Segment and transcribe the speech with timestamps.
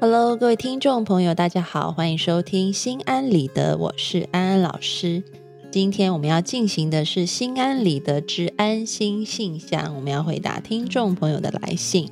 [0.00, 5.24] Hello，各位听众朋友，大家好，欢迎收听心安理得，我是安安老师。
[5.72, 12.08] 今天我们要进行的是心安理得之安心信箱，我们要回答听众朋友的来信。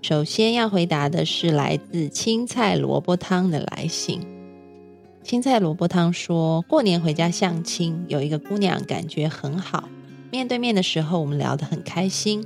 [0.00, 4.18] 首先要回答的是来自青菜萝卜汤的来信。
[5.22, 9.90] 青菜萝卜汤说过年回家相亲，有一个姑娘感觉很好，
[10.30, 12.42] 面对面的时候我们聊得很开心。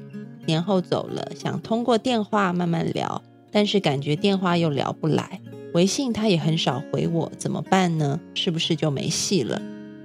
[0.47, 3.23] 年后走了，想通过电话慢慢聊。
[3.51, 5.41] 但是感觉电话又聊不来，
[5.75, 8.21] 微信他也很少回我，怎么办呢？
[8.35, 9.61] 是不是就没戏了？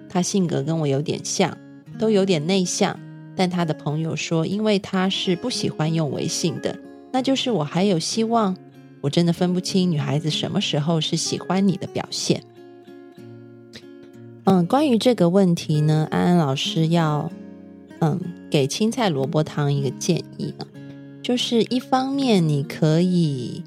[0.10, 1.58] 他性格跟我有点像，
[2.00, 3.00] 都有点内向。
[3.38, 6.80] 但他的朋友说，因为他是不喜欢用微信的，
[7.12, 8.56] 那就是我还有希望。
[9.02, 12.42] 我真的分不清女孩子什么时候是喜欢你的表现。
[14.46, 17.30] 嗯，关于这个问题呢，安安老师要
[18.00, 20.66] 嗯给青菜萝卜汤一个建议啊。
[21.26, 23.64] 就是一方面，你可以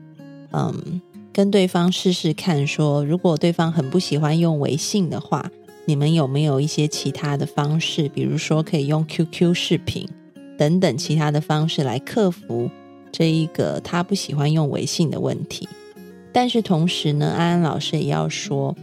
[0.52, 5.50] 嗯跟对方试试看，说如果对方很不喜欢用微信的话，
[5.84, 10.08] 你们有没有一些其他的方式，比如说可以用 QQ 视频
[10.56, 12.70] 等等其他的方式来克服
[13.10, 15.68] 这一个他不喜欢用微信的问题。
[16.32, 18.76] 但是同时呢，安安老师也要说，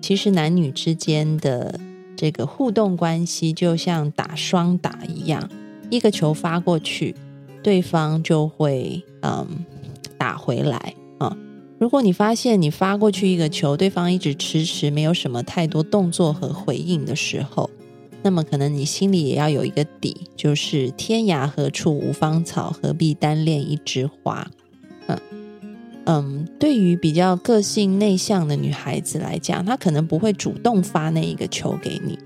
[0.00, 1.78] 其实男女之间的
[2.16, 5.50] 这个互动关系就像打双打一样，
[5.90, 7.14] 一个球发过去。
[7.62, 9.46] 对方就会嗯
[10.18, 11.36] 打回来啊。
[11.78, 17.68] 如果你发现你发过去一个球，对方一直迟迟没有什么太多动作和回应的时候，
[18.22, 24.48] 那么可能你心里也要有一个底，就是天涯何处无芳草，何必单恋一枝花。
[25.08, 25.18] 嗯
[26.04, 32.18] 嗯，对于比较个性内向的女孩子来讲，她可能不会主动发那一个球给你，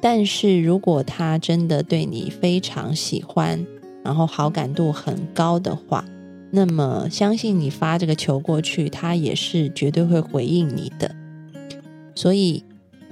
[0.00, 3.64] 但是如果她真的对你非常喜欢。
[4.04, 6.04] 然后好感度很高的话，
[6.50, 11.10] 那么相信你发这个球过去，他也是绝对会回应你的。
[12.14, 12.62] 所以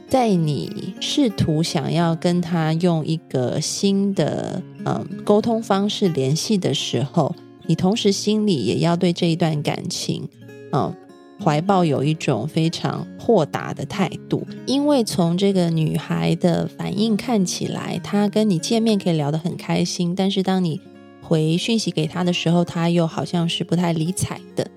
[0.07, 7.35] 在你试图想要跟他用一个新的嗯沟通方式联系的时候，
[7.67, 10.29] 你同时心里也要对这一段感情
[10.73, 10.95] 嗯
[11.43, 20.81] 怀抱有一种非常豁达的态度，因为从这个女孩的反应看起来，她跟你见面可以聊得很开心，但是当你
[21.21, 24.71] 回讯息给她的时候，她又好像是不太理睬的。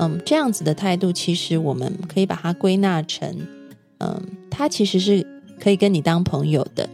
[0.00, 3.36] 嗯，这样子的态度，其实我们可以把它归纳成，
[3.98, 5.26] 嗯，她其实是
[5.60, 6.88] 可以跟你当朋友的，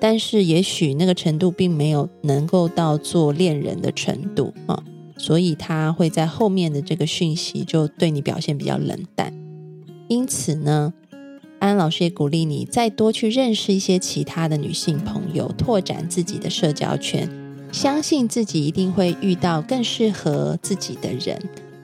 [0.00, 4.82] 但是也许那个程度并没有能够到做恋人的程度啊。
[5.18, 9.34] 所以他会在后面的这个讯息就对你表现比较冷淡，
[10.08, 10.94] 因此呢，
[11.58, 17.28] 安老师也鼓励你再多去认识一些其他的女性朋友，拓展自己的社交圈，
[17.72, 21.36] 相信自己一定会遇到更适合自己的人，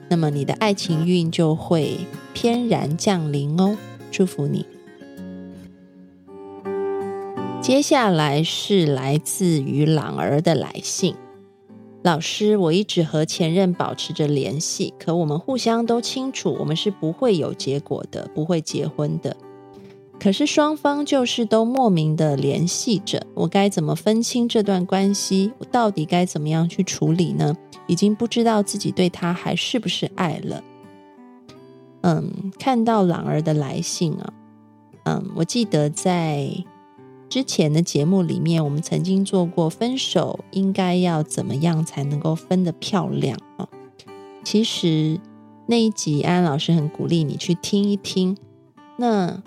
[0.09, 1.97] 那么你的爱情运就会
[2.33, 3.77] 翩然降临哦，
[4.11, 4.65] 祝福你。
[7.61, 11.15] 接下来是来自于朗儿的来信。
[12.05, 19.35] 老师，我一直和前任保持着联系，可我们互相都清楚，我们是不会有结果的，不会结婚的。
[20.19, 25.51] 可是双方就是都莫名的联系着，我该怎么分清这段关系？
[25.57, 27.57] 我到底该怎么样去处理呢？
[27.87, 30.63] 已经不知道自己对他还是不是爱了。
[32.01, 34.33] 嗯，看到朗儿的来信啊，
[35.05, 36.47] 嗯，我记得在。
[37.27, 43.67] 之前的节目里面，我们曾经做过分手应该要怎么样才能够分得漂亮啊？
[44.43, 45.19] 其实
[45.67, 48.37] 那一集安安老师很鼓励你去听一听。
[48.97, 49.43] 那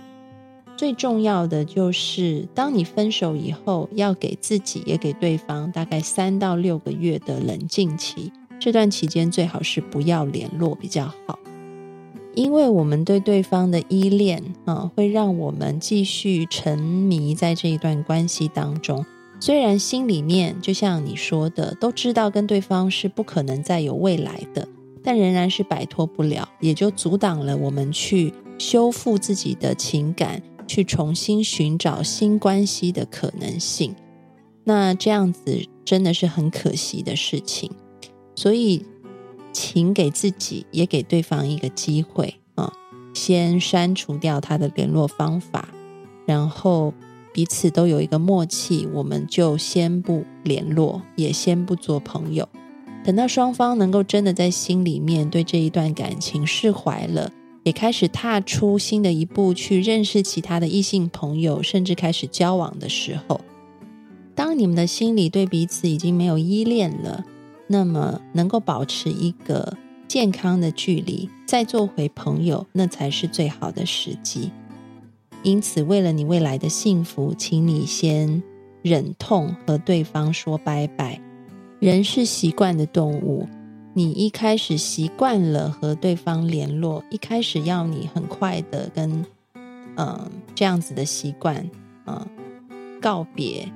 [0.77, 11.39] 最重要的就是，当你分手以后，要给自己也给对方大概三到六个月的冷静期，这段期间最好是不要联络比较好。
[12.39, 19.05] 因为我们对对方的依恋啊，会让我们继续沉迷在这一段关系当中。
[19.41, 24.69] 虽然心里面就像你说的，都知道跟对方是不可能再有未来的，
[25.03, 33.93] 但仍然是摆脱不了，也就阻挡了我们去修复自己的情感，去重新寻找新关系的可能性。
[34.63, 37.69] 那这样子真的是很可惜的事情，
[38.37, 38.87] 所以。
[39.53, 42.73] 请给自己也给对方一个机会啊，
[43.15, 45.69] 先删除掉他的联络方法，
[46.27, 46.93] 然后
[47.33, 52.49] 彼此都有一个默契，我们就先不联络，也先不做朋友。
[53.05, 57.31] 等到双方能够真的在心里面对这一段感情释怀了，
[57.63, 63.41] 也开始踏出新的一步去认识其他的异性朋友，甚至开始交往的时候，
[64.35, 67.25] 当你们的心里对彼此已经没有依恋了。
[67.69, 69.77] 那么，能够保持一个
[70.09, 74.51] 健康的距离，再做回朋友，那才是最好的时机。
[75.43, 78.43] 因此，为了你未来的幸福，请你先
[78.83, 81.21] 忍痛和对方说拜拜。
[81.79, 83.47] 人是习惯的动物，
[83.95, 89.25] 你一开始习惯了和对方联络，一开始要你很快的跟
[89.97, 91.71] 嗯这样子的习惯
[92.07, 92.27] 嗯
[93.01, 93.71] 告别，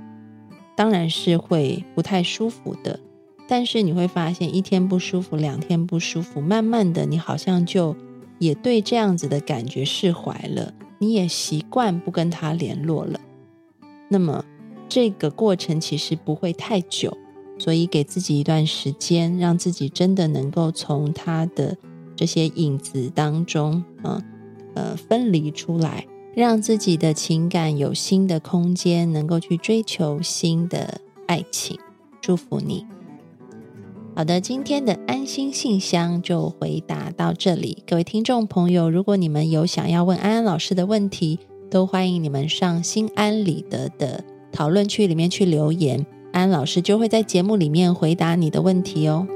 [0.75, 2.99] 当然是会不太舒服的。
[3.53, 7.95] 但是你会发现，一天不舒服，两天不舒服，慢慢的，你好像就
[8.39, 10.73] 也对这样子的感觉释怀了。
[10.97, 13.21] 你也习惯不跟他联络了，
[14.09, 14.43] 那么
[14.89, 17.15] 这个过程其实不会太久，
[17.59, 21.77] 所以给自己一段时间，让自己真的能够从他的
[22.17, 24.23] 这些影子当中，嗯
[24.73, 31.79] 呃分离出来，让自己的情感有新的空间，能够去追求新的爱情。
[32.23, 32.87] 祝福你。
[34.15, 37.83] 好的，今天的安心信箱就回答到这里。
[37.87, 41.39] 各位听众朋友，如果你们有想要问安安老师的问题，
[41.71, 44.23] 都欢迎你们上心安理得的
[44.53, 49.27] 讨论区里面去留言，安安老师就会在节目里面回答你的问题哦。